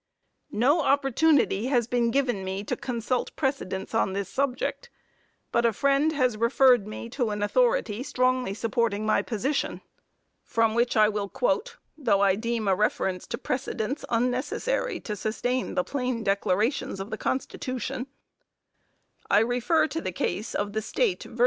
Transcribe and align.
No 0.55 0.81
opportunity 0.81 1.67
has 1.67 1.85
been 1.85 2.09
given 2.09 2.43
me 2.43 2.63
to 2.63 2.75
consult 2.75 3.35
precedents 3.35 3.93
on 3.93 4.13
this 4.13 4.29
subject, 4.29 4.89
but 5.51 5.63
a 5.63 5.71
friend 5.71 6.11
has 6.13 6.37
referred 6.37 6.87
me 6.87 7.07
to 7.11 7.29
an 7.29 7.43
authority 7.43 8.01
strongly 8.01 8.55
supporting 8.55 9.05
my 9.05 9.21
position, 9.21 9.79
from 10.43 10.73
which 10.73 10.97
I 10.97 11.07
will 11.07 11.29
quote, 11.29 11.77
though 11.95 12.21
I 12.21 12.33
deem 12.33 12.67
a 12.67 12.73
reference 12.73 13.27
to 13.27 13.37
precedents 13.37 14.03
unnecessary 14.09 14.99
to 15.01 15.15
sustain 15.15 15.75
the 15.75 15.83
plain 15.83 16.23
declarations 16.23 16.99
of 16.99 17.11
the 17.11 17.17
Constitution: 17.19 18.07
I 19.29 19.37
refer 19.41 19.85
to 19.89 20.01
the 20.01 20.11
case 20.11 20.55
of 20.55 20.73
the 20.73 20.79
_State 20.79 21.25
vs. 21.25 21.39